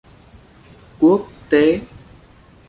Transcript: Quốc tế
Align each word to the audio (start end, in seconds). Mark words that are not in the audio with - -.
Quốc 0.99 1.27
tế 1.49 1.79